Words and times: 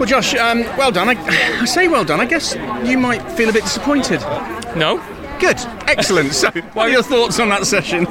Well, 0.00 0.08
Josh, 0.08 0.34
um, 0.34 0.60
well 0.78 0.90
done. 0.90 1.10
I, 1.10 1.60
I 1.60 1.64
say 1.66 1.86
well 1.86 2.06
done. 2.06 2.20
I 2.20 2.24
guess 2.24 2.54
you 2.88 2.96
might 2.96 3.20
feel 3.32 3.50
a 3.50 3.52
bit 3.52 3.64
disappointed. 3.64 4.22
No. 4.74 4.96
Good, 5.38 5.58
excellent. 5.86 6.32
So, 6.32 6.50
what 6.72 6.88
are 6.88 6.88
your 6.88 7.02
thoughts 7.02 7.38
on 7.38 7.50
that 7.50 7.66
session? 7.66 8.06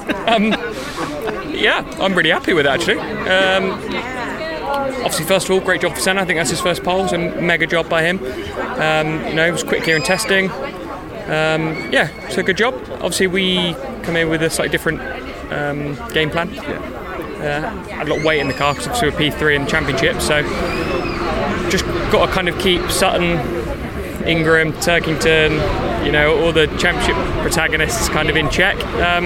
Yeah, 1.52 1.84
I'm 2.00 2.14
really 2.14 2.30
happy 2.30 2.54
with 2.54 2.68
it 2.68 2.70
actually. 2.70 3.00
Um, 3.00 3.72
obviously, 5.02 5.26
first 5.26 5.46
of 5.46 5.52
all, 5.52 5.62
great 5.62 5.82
job 5.82 5.96
for 5.96 6.00
Senna. 6.00 6.22
I 6.22 6.26
think 6.26 6.38
that's 6.38 6.52
his 6.52 6.62
first 6.62 6.84
pole, 6.84 7.08
so 7.08 7.18
mega 7.18 7.66
job 7.66 7.90
by 7.90 8.04
him. 8.04 8.20
Um, 8.20 9.26
you 9.26 9.34
know, 9.34 9.48
it 9.48 9.52
was 9.52 9.64
quick 9.64 9.84
here 9.84 9.96
in 9.96 10.04
testing. 10.04 10.52
Um, 10.52 11.92
yeah, 11.92 12.12
so 12.30 12.44
good 12.44 12.58
job. 12.58 12.76
Obviously, 13.02 13.26
we 13.26 13.74
come 14.04 14.16
in 14.16 14.30
with 14.30 14.44
a 14.44 14.52
slightly 14.52 14.72
different 14.72 15.02
um, 15.52 15.96
game 16.14 16.30
plan. 16.30 16.50
Uh, 16.50 17.84
had 17.88 18.08
a 18.08 18.12
lot 18.12 18.20
of 18.20 18.26
weight 18.26 18.42
in 18.42 18.48
the 18.48 18.54
car 18.54 18.76
because 18.76 18.88
obviously 18.90 19.10
we're 19.10 19.32
P3 19.32 19.56
in 19.56 19.64
the 19.64 19.72
championship, 19.72 20.22
so 20.22 20.44
just 21.70 21.86
got 22.12 22.28
to 22.28 22.32
kind 22.32 22.50
of 22.50 22.58
keep 22.60 22.90
Sutton, 22.90 23.38
Ingram, 24.28 24.74
Turkington, 24.74 26.06
you 26.06 26.12
know, 26.12 26.40
all 26.40 26.52
the 26.52 26.68
championship 26.78 27.16
protagonists 27.42 28.10
kind 28.10 28.30
of 28.30 28.36
in 28.36 28.50
check. 28.50 28.76
Um, 28.96 29.26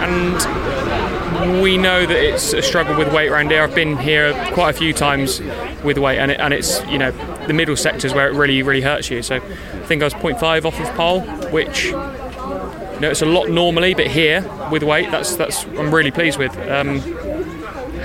and 0.00 1.62
we 1.62 1.76
know 1.76 2.06
that 2.06 2.16
it's 2.16 2.52
a 2.52 2.62
struggle 2.62 2.96
with 2.96 3.12
weight 3.12 3.28
around 3.28 3.50
here. 3.50 3.62
I've 3.62 3.74
been 3.74 3.96
here 3.96 4.32
quite 4.52 4.70
a 4.70 4.78
few 4.78 4.92
times 4.92 5.40
with 5.84 5.98
weight, 5.98 6.18
and, 6.18 6.30
it, 6.30 6.40
and 6.40 6.52
it's 6.52 6.84
you 6.86 6.98
know 6.98 7.10
the 7.46 7.52
middle 7.52 7.76
sectors 7.76 8.14
where 8.14 8.28
it 8.28 8.34
really 8.34 8.62
really 8.62 8.80
hurts 8.80 9.10
you. 9.10 9.22
So 9.22 9.36
I 9.36 9.40
think 9.86 10.02
I 10.02 10.06
was 10.06 10.14
0.5 10.14 10.64
off 10.64 10.80
of 10.80 10.88
pole, 10.96 11.20
which 11.50 11.86
you 11.86 11.92
know 11.92 13.10
it's 13.10 13.22
a 13.22 13.26
lot 13.26 13.50
normally, 13.50 13.94
but 13.94 14.08
here 14.08 14.44
with 14.70 14.82
weight, 14.82 15.10
that's 15.10 15.36
that's 15.36 15.64
I'm 15.64 15.94
really 15.94 16.10
pleased 16.10 16.38
with. 16.38 16.56
Um, 16.68 17.00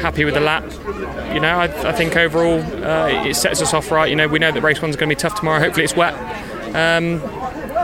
happy 0.03 0.25
with 0.25 0.33
the 0.35 0.39
lap. 0.41 0.63
You 1.33 1.39
know, 1.39 1.57
I, 1.57 1.89
I 1.89 1.91
think 1.93 2.15
overall 2.15 2.59
uh, 2.83 3.25
it 3.25 3.35
sets 3.35 3.61
us 3.61 3.73
off 3.73 3.89
right. 3.89 4.09
You 4.09 4.15
know, 4.15 4.27
we 4.27 4.37
know 4.37 4.51
that 4.51 4.61
race 4.61 4.81
one's 4.81 4.95
going 4.95 5.09
to 5.09 5.15
be 5.15 5.19
tough 5.19 5.35
tomorrow. 5.39 5.59
Hopefully 5.59 5.85
it's 5.85 5.95
wet. 5.95 6.13
Um, 6.75 7.21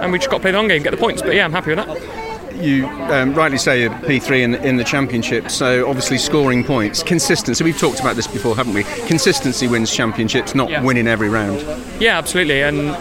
and 0.02 0.12
we 0.12 0.20
just 0.20 0.30
got 0.30 0.38
to 0.38 0.42
play 0.42 0.52
the 0.52 0.58
long 0.58 0.68
game, 0.68 0.84
get 0.84 0.92
the 0.92 0.98
points. 0.98 1.22
But 1.22 1.34
yeah, 1.34 1.46
I'm 1.46 1.52
happy 1.52 1.74
with 1.74 1.86
that. 1.86 2.56
You 2.64 2.88
um, 2.88 3.34
rightly 3.34 3.58
say 3.58 3.82
you're 3.82 3.90
P3 3.92 4.42
in, 4.42 4.56
in 4.56 4.76
the 4.76 4.84
championship, 4.84 5.50
so 5.50 5.88
obviously 5.88 6.18
scoring 6.18 6.66
points, 6.66 7.02
consistency. 7.02 7.64
We've 7.64 7.78
talked 7.80 8.02
about 8.02 8.18
this 8.18 8.28
before, 8.28 8.54
haven't 8.54 8.74
we? 8.74 8.84
Consistency 9.08 9.68
wins 9.68 9.96
championships, 9.96 10.54
not 10.54 10.70
Yeah. 10.70 10.84
winning 10.84 11.08
every 11.08 11.30
round. 11.30 11.62
Yeah, 12.02 12.18
absolutely. 12.18 12.62
And 12.62 12.98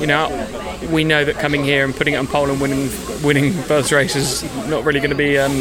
you 0.00 0.06
know, 0.06 0.28
we 0.90 1.04
know 1.04 1.22
that 1.24 1.34
coming 1.36 1.64
here 1.64 1.84
and 1.84 1.94
putting 1.94 2.14
it 2.14 2.16
on 2.16 2.26
pole 2.26 2.48
and 2.48 2.60
winning 2.62 2.88
winning 3.22 3.52
first 3.52 3.92
race 3.92 4.16
is 4.16 4.42
not 4.68 4.84
really 4.84 5.00
going 5.00 5.10
to 5.10 5.16
be. 5.16 5.36
Um, 5.38 5.60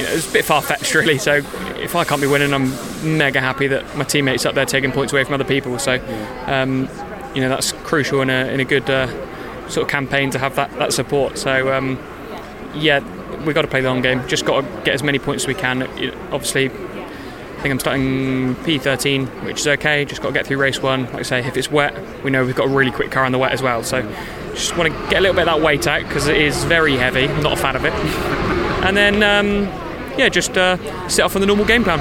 you 0.00 0.06
know, 0.06 0.12
it's 0.14 0.28
a 0.28 0.32
bit 0.32 0.44
far 0.44 0.62
fetched, 0.62 0.94
really. 0.94 1.18
So 1.18 1.34
if 1.76 1.94
I 1.94 2.04
can't 2.04 2.20
be 2.20 2.26
winning, 2.26 2.52
I'm 2.54 2.70
mega 3.18 3.40
happy 3.40 3.66
that 3.68 3.96
my 3.96 4.04
teammates 4.04 4.46
up 4.46 4.54
there 4.54 4.64
taking 4.66 4.92
points 4.92 5.12
away 5.12 5.24
from 5.24 5.34
other 5.34 5.44
people. 5.44 5.78
So 5.78 5.94
um, 6.46 6.88
you 7.34 7.40
know, 7.42 7.48
that's 7.48 7.72
crucial 7.72 8.22
in 8.22 8.30
a 8.30 8.46
in 8.46 8.60
a 8.60 8.64
good 8.64 8.88
uh, 8.88 9.06
sort 9.68 9.84
of 9.84 9.88
campaign 9.88 10.30
to 10.30 10.38
have 10.38 10.56
that 10.56 10.70
that 10.78 10.92
support. 10.92 11.38
So 11.38 11.72
um, 11.72 11.98
yeah, 12.74 13.00
we've 13.44 13.54
got 13.54 13.62
to 13.62 13.68
play 13.68 13.80
the 13.80 13.88
long 13.88 14.02
game. 14.02 14.26
Just 14.28 14.44
got 14.44 14.62
to 14.62 14.82
get 14.84 14.94
as 14.94 15.02
many 15.02 15.18
points 15.18 15.44
as 15.44 15.48
we 15.48 15.54
can. 15.54 15.82
It- 15.82 16.14
obviously, 16.32 16.66
I 16.70 17.62
think 17.62 17.72
I'm 17.72 17.80
starting 17.80 18.54
P13, 18.56 19.44
which 19.44 19.60
is 19.60 19.66
okay. 19.68 20.04
Just 20.06 20.22
got 20.22 20.28
to 20.28 20.34
get 20.34 20.46
through 20.46 20.56
race 20.58 20.80
one. 20.80 21.04
Like 21.04 21.14
I 21.16 21.22
say, 21.22 21.46
if 21.46 21.56
it's 21.56 21.70
wet, 21.70 21.94
we 22.24 22.30
know 22.30 22.44
we've 22.44 22.56
got 22.56 22.66
a 22.68 22.70
really 22.70 22.90
quick 22.92 23.10
car 23.10 23.24
on 23.24 23.32
the 23.32 23.38
wet 23.38 23.52
as 23.52 23.60
well. 23.60 23.82
So 23.82 24.00
just 24.54 24.76
want 24.76 24.92
to 24.92 24.98
get 25.10 25.18
a 25.18 25.20
little 25.20 25.34
bit 25.36 25.46
of 25.46 25.54
that 25.58 25.60
weight 25.64 25.86
out 25.86 26.02
because 26.02 26.26
it 26.26 26.36
is 26.36 26.64
very 26.64 26.96
heavy. 26.96 27.28
I'm 27.28 27.42
not 27.42 27.52
a 27.58 27.60
fan 27.60 27.76
of 27.76 27.84
it. 27.84 27.92
And 28.80 28.96
then, 28.96 29.22
um, 29.22 29.89
yeah, 30.16 30.28
just 30.28 30.56
uh, 30.56 30.76
set 31.08 31.24
off 31.24 31.34
on 31.34 31.40
the 31.40 31.46
normal 31.46 31.64
game 31.66 31.84
plan. 31.84 31.98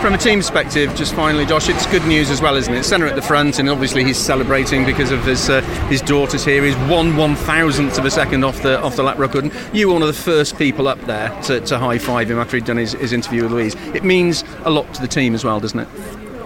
From 0.00 0.14
a 0.14 0.18
team 0.18 0.38
perspective, 0.38 0.94
just 0.94 1.14
finally, 1.14 1.46
Josh, 1.46 1.68
it's 1.68 1.86
good 1.86 2.04
news 2.06 2.30
as 2.30 2.40
well, 2.40 2.54
isn't 2.56 2.72
it? 2.72 2.84
Senna 2.84 3.06
at 3.06 3.16
the 3.16 3.22
front, 3.22 3.58
and 3.58 3.68
obviously 3.68 4.04
he's 4.04 4.18
celebrating 4.18 4.84
because 4.84 5.10
of 5.10 5.24
his 5.24 5.48
uh, 5.48 5.62
his 5.88 6.00
daughters 6.00 6.44
here. 6.44 6.62
He's 6.64 6.76
one 6.88 7.16
one 7.16 7.34
thousandth 7.34 7.98
of 7.98 8.04
a 8.04 8.10
second 8.10 8.44
off 8.44 8.62
the 8.62 8.80
off 8.80 8.96
the 8.96 9.02
lap 9.02 9.18
record. 9.18 9.44
And 9.44 9.76
you 9.76 9.88
were 9.88 9.94
one 9.94 10.02
of 10.02 10.08
the 10.08 10.14
first 10.14 10.58
people 10.58 10.86
up 10.86 11.00
there 11.02 11.30
to, 11.42 11.60
to 11.60 11.78
high 11.78 11.98
five 11.98 12.30
him 12.30 12.38
after 12.38 12.56
he'd 12.56 12.66
done 12.66 12.76
his, 12.76 12.92
his 12.92 13.12
interview 13.12 13.42
with 13.42 13.52
Louise. 13.52 13.74
It 13.94 14.04
means 14.04 14.44
a 14.64 14.70
lot 14.70 14.92
to 14.94 15.00
the 15.00 15.08
team 15.08 15.34
as 15.34 15.44
well, 15.44 15.58
doesn't 15.60 15.80
it? 15.80 15.88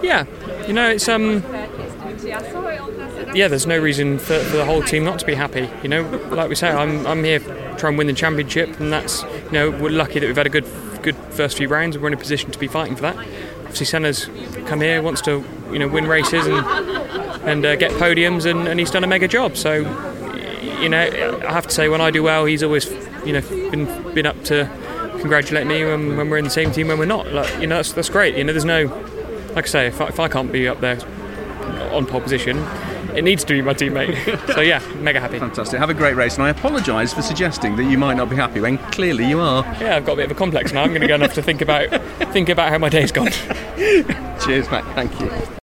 Yeah, 0.01 0.25
you 0.65 0.73
know, 0.73 0.89
it's 0.89 1.07
um, 1.07 1.43
yeah. 3.35 3.47
There's 3.47 3.67
no 3.67 3.77
reason 3.77 4.17
for, 4.17 4.39
for 4.39 4.57
the 4.57 4.65
whole 4.65 4.81
team 4.81 5.03
not 5.03 5.19
to 5.19 5.25
be 5.25 5.35
happy. 5.35 5.69
You 5.83 5.89
know, 5.89 6.01
like 6.31 6.49
we 6.49 6.55
say, 6.55 6.69
I'm 6.69 7.05
I'm 7.05 7.23
here 7.23 7.39
to 7.39 7.75
try 7.77 7.89
and 7.89 7.97
win 7.97 8.07
the 8.07 8.13
championship, 8.13 8.79
and 8.79 8.91
that's 8.91 9.23
you 9.23 9.51
know 9.51 9.69
we're 9.69 9.89
lucky 9.89 10.19
that 10.19 10.25
we've 10.25 10.35
had 10.35 10.47
a 10.47 10.49
good 10.49 10.65
good 11.01 11.15
first 11.15 11.57
few 11.57 11.67
rounds. 11.67 11.97
We're 11.97 12.07
in 12.07 12.13
a 12.13 12.17
position 12.17 12.51
to 12.51 12.59
be 12.59 12.67
fighting 12.67 12.95
for 12.95 13.01
that. 13.03 13.17
Obviously, 13.17 13.85
Senna's 13.85 14.29
come 14.67 14.81
here, 14.81 15.01
wants 15.01 15.21
to 15.21 15.43
you 15.71 15.79
know 15.79 15.87
win 15.87 16.07
races 16.07 16.47
and 16.47 16.65
and 17.47 17.65
uh, 17.65 17.75
get 17.75 17.91
podiums, 17.91 18.45
and, 18.45 18.67
and 18.67 18.79
he's 18.79 18.91
done 18.91 19.03
a 19.03 19.07
mega 19.07 19.27
job. 19.27 19.57
So, 19.57 19.73
you 20.79 20.89
know, 20.89 21.39
I 21.47 21.51
have 21.51 21.67
to 21.67 21.73
say 21.73 21.89
when 21.89 22.01
I 22.01 22.11
do 22.11 22.21
well, 22.23 22.45
he's 22.45 22.63
always 22.63 22.89
you 23.25 23.33
know 23.33 23.41
been 23.71 24.13
been 24.13 24.25
up 24.25 24.43
to 24.45 24.69
congratulate 25.19 25.67
me 25.67 25.83
when, 25.85 26.17
when 26.17 26.29
we're 26.29 26.37
in 26.37 26.43
the 26.43 26.49
same 26.49 26.71
team 26.71 26.87
when 26.87 26.97
we're 26.97 27.05
not. 27.05 27.31
Like, 27.31 27.59
you 27.59 27.67
know, 27.67 27.77
that's 27.77 27.93
that's 27.93 28.09
great. 28.09 28.35
You 28.37 28.43
know, 28.43 28.53
there's 28.53 28.65
no 28.65 28.85
like 29.55 29.65
I 29.65 29.67
say, 29.67 29.87
if 29.87 29.99
I, 29.99 30.07
if 30.07 30.19
I 30.19 30.27
can't 30.27 30.51
be 30.51 30.67
up 30.67 30.79
there 30.79 30.99
on 31.91 32.05
pole 32.05 32.21
position, 32.21 32.57
it 33.15 33.23
needs 33.23 33.43
to 33.43 33.53
be 33.53 33.61
my 33.61 33.73
teammate. 33.73 34.15
so 34.53 34.61
yeah, 34.61 34.79
mega 34.95 35.19
happy. 35.19 35.39
Fantastic. 35.39 35.79
Have 35.79 35.89
a 35.89 35.93
great 35.93 36.15
race, 36.15 36.35
and 36.35 36.43
I 36.43 36.49
apologise 36.49 37.13
for 37.13 37.21
suggesting 37.21 37.75
that 37.75 37.85
you 37.85 37.97
might 37.97 38.15
not 38.15 38.29
be 38.29 38.35
happy 38.35 38.59
when 38.59 38.77
clearly 38.91 39.27
you 39.27 39.39
are. 39.39 39.63
Yeah, 39.79 39.97
I've 39.97 40.05
got 40.05 40.13
a 40.13 40.15
bit 40.17 40.25
of 40.25 40.31
a 40.31 40.35
complex 40.35 40.73
now. 40.73 40.83
I'm 40.83 40.89
going 40.89 41.01
to 41.01 41.07
go 41.07 41.15
and 41.15 41.23
have 41.23 41.33
to 41.33 41.41
think 41.41 41.61
about 41.61 41.89
think 42.33 42.49
about 42.49 42.69
how 42.69 42.77
my 42.77 42.89
day's 42.89 43.11
gone. 43.11 43.31
Cheers, 44.45 44.69
mate. 44.71 44.85
Thank 44.95 45.19
you. 45.19 45.57